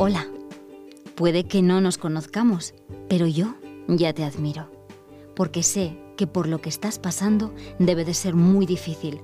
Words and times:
Hola. 0.00 0.28
Puede 1.16 1.48
que 1.48 1.60
no 1.60 1.80
nos 1.80 1.98
conozcamos, 1.98 2.72
pero 3.08 3.26
yo 3.26 3.56
ya 3.88 4.12
te 4.12 4.22
admiro, 4.22 4.70
porque 5.34 5.64
sé 5.64 5.98
que 6.16 6.28
por 6.28 6.46
lo 6.46 6.60
que 6.60 6.68
estás 6.68 7.00
pasando 7.00 7.52
debe 7.80 8.04
de 8.04 8.14
ser 8.14 8.36
muy 8.36 8.64
difícil 8.64 9.20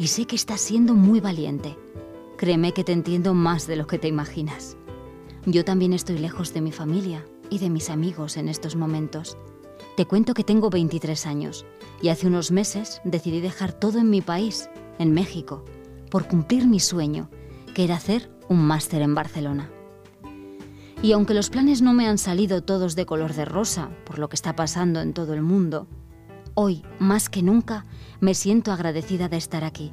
y 0.00 0.08
sé 0.08 0.24
que 0.24 0.34
estás 0.34 0.60
siendo 0.60 0.94
muy 0.94 1.20
valiente. 1.20 1.76
Créeme 2.36 2.72
que 2.72 2.82
te 2.82 2.90
entiendo 2.90 3.34
más 3.34 3.68
de 3.68 3.76
lo 3.76 3.86
que 3.86 4.00
te 4.00 4.08
imaginas. 4.08 4.76
Yo 5.44 5.64
también 5.64 5.92
estoy 5.92 6.18
lejos 6.18 6.52
de 6.52 6.60
mi 6.60 6.72
familia 6.72 7.24
y 7.48 7.60
de 7.60 7.70
mis 7.70 7.88
amigos 7.88 8.36
en 8.36 8.48
estos 8.48 8.74
momentos. 8.74 9.38
Te 9.96 10.06
cuento 10.06 10.34
que 10.34 10.42
tengo 10.42 10.70
23 10.70 11.24
años 11.26 11.64
y 12.02 12.08
hace 12.08 12.26
unos 12.26 12.50
meses 12.50 13.00
decidí 13.04 13.40
dejar 13.40 13.72
todo 13.74 14.00
en 14.00 14.10
mi 14.10 14.22
país, 14.22 14.68
en 14.98 15.14
México, 15.14 15.64
por 16.10 16.26
cumplir 16.26 16.66
mi 16.66 16.80
sueño, 16.80 17.30
que 17.76 17.84
era 17.84 17.94
hacer 17.94 18.28
un 18.48 18.66
máster 18.66 19.02
en 19.02 19.14
Barcelona. 19.14 19.70
Y 21.02 21.12
aunque 21.12 21.34
los 21.34 21.50
planes 21.50 21.82
no 21.82 21.92
me 21.92 22.08
han 22.08 22.18
salido 22.18 22.62
todos 22.62 22.96
de 22.96 23.06
color 23.06 23.34
de 23.34 23.44
rosa 23.44 23.90
por 24.04 24.18
lo 24.18 24.28
que 24.28 24.36
está 24.36 24.56
pasando 24.56 25.00
en 25.00 25.12
todo 25.12 25.34
el 25.34 25.42
mundo, 25.42 25.86
hoy, 26.54 26.82
más 26.98 27.28
que 27.28 27.42
nunca, 27.42 27.84
me 28.20 28.34
siento 28.34 28.72
agradecida 28.72 29.28
de 29.28 29.36
estar 29.36 29.62
aquí. 29.62 29.92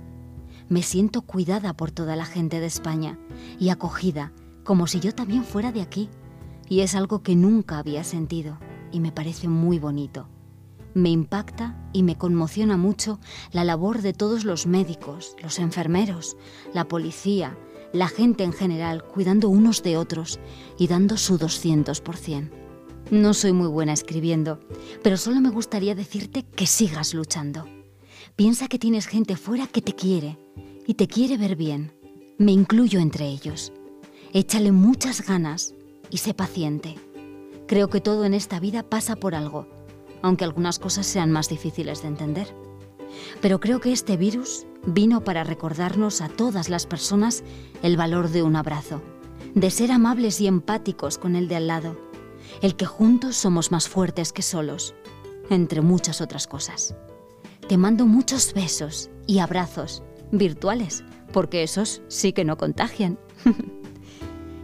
Me 0.69 0.81
siento 0.81 1.21
cuidada 1.21 1.73
por 1.73 1.91
toda 1.91 2.15
la 2.15 2.25
gente 2.25 2.59
de 2.59 2.67
España 2.67 3.19
y 3.59 3.69
acogida 3.69 4.31
como 4.63 4.87
si 4.87 5.01
yo 5.01 5.13
también 5.13 5.43
fuera 5.43 5.71
de 5.71 5.81
aquí. 5.81 6.09
Y 6.69 6.79
es 6.79 6.95
algo 6.95 7.21
que 7.21 7.35
nunca 7.35 7.77
había 7.77 8.05
sentido 8.05 8.57
y 8.91 9.01
me 9.01 9.11
parece 9.11 9.49
muy 9.49 9.79
bonito. 9.79 10.29
Me 10.93 11.09
impacta 11.09 11.75
y 11.91 12.03
me 12.03 12.17
conmociona 12.17 12.77
mucho 12.77 13.19
la 13.51 13.63
labor 13.63 14.01
de 14.01 14.13
todos 14.13 14.45
los 14.45 14.67
médicos, 14.67 15.35
los 15.41 15.59
enfermeros, 15.59 16.37
la 16.73 16.87
policía, 16.87 17.57
la 17.93 18.07
gente 18.07 18.43
en 18.43 18.51
general, 18.51 19.03
cuidando 19.03 19.49
unos 19.49 19.83
de 19.83 19.97
otros 19.97 20.39
y 20.77 20.87
dando 20.87 21.15
su 21.15 21.37
200%. 21.37 22.49
No 23.11 23.33
soy 23.33 23.53
muy 23.53 23.67
buena 23.67 23.93
escribiendo, 23.93 24.59
pero 25.03 25.17
solo 25.17 25.39
me 25.39 25.49
gustaría 25.49 25.93
decirte 25.93 26.43
que 26.43 26.65
sigas 26.65 27.13
luchando. 27.13 27.67
Piensa 28.35 28.67
que 28.67 28.79
tienes 28.79 29.05
gente 29.05 29.35
fuera 29.35 29.67
que 29.67 29.81
te 29.81 29.93
quiere 29.93 30.39
y 30.87 30.95
te 30.95 31.07
quiere 31.07 31.37
ver 31.37 31.55
bien. 31.55 31.93
Me 32.39 32.51
incluyo 32.51 32.99
entre 32.99 33.27
ellos. 33.27 33.71
Échale 34.33 34.71
muchas 34.71 35.25
ganas 35.27 35.75
y 36.09 36.17
sé 36.17 36.33
paciente. 36.33 36.95
Creo 37.67 37.89
que 37.89 38.01
todo 38.01 38.25
en 38.25 38.33
esta 38.33 38.59
vida 38.59 38.81
pasa 38.81 39.15
por 39.15 39.35
algo, 39.35 39.67
aunque 40.23 40.45
algunas 40.45 40.79
cosas 40.79 41.05
sean 41.05 41.31
más 41.31 41.49
difíciles 41.49 42.01
de 42.01 42.07
entender. 42.07 42.55
Pero 43.41 43.59
creo 43.59 43.79
que 43.79 43.91
este 43.91 44.17
virus 44.17 44.65
vino 44.85 45.23
para 45.23 45.43
recordarnos 45.43 46.21
a 46.21 46.29
todas 46.29 46.69
las 46.69 46.85
personas 46.85 47.43
el 47.81 47.97
valor 47.97 48.29
de 48.29 48.43
un 48.43 48.55
abrazo, 48.55 49.01
de 49.55 49.71
ser 49.71 49.91
amables 49.91 50.41
y 50.41 50.47
empáticos 50.47 51.17
con 51.17 51.35
el 51.35 51.47
de 51.47 51.55
al 51.55 51.67
lado, 51.67 51.97
el 52.61 52.75
que 52.75 52.85
juntos 52.85 53.35
somos 53.35 53.71
más 53.71 53.87
fuertes 53.87 54.33
que 54.33 54.41
solos, 54.41 54.95
entre 55.49 55.81
muchas 55.81 56.21
otras 56.21 56.47
cosas. 56.47 56.95
Te 57.67 57.77
mando 57.77 58.05
muchos 58.05 58.53
besos 58.53 59.09
y 59.25 59.39
abrazos 59.39 60.03
virtuales, 60.31 61.03
porque 61.31 61.63
esos 61.63 62.01
sí 62.07 62.33
que 62.33 62.45
no 62.45 62.57
contagian. 62.57 63.19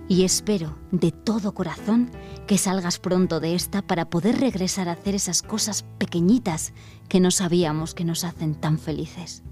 y 0.10 0.24
espero 0.24 0.76
de 0.92 1.12
todo 1.12 1.54
corazón 1.54 2.10
que 2.48 2.58
salgas 2.58 2.98
pronto 2.98 3.40
de 3.40 3.54
esta 3.54 3.84
para 3.84 4.10
poder 4.10 4.40
regresar 4.40 4.90
a 4.90 4.94
hacer 4.94 5.14
esas 5.14 5.44
cosas 5.44 5.86
pequeñitas 6.00 6.74
que 7.08 7.20
no 7.20 7.30
sabíamos 7.30 7.94
que 7.94 8.04
nos 8.04 8.24
hacen 8.24 8.56
tan 8.56 8.80
felices. 8.80 9.44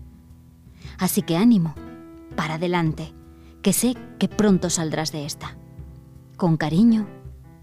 Así 0.97 1.22
que 1.22 1.38
ánimo, 1.38 1.75
para 2.36 2.55
adelante, 2.55 3.14
que 3.61 3.72
sé 3.72 3.95
que 4.17 4.27
pronto 4.27 4.72
saldrás 4.72 5.11
de 5.11 5.25
esta. 5.25 5.58
Con 6.38 6.58
cariño, 6.58 7.08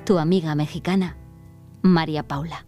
tu 0.06 0.19
amiga 0.19 0.55
mexicana, 0.55 1.17
María 1.83 2.23
Paula. 2.29 2.64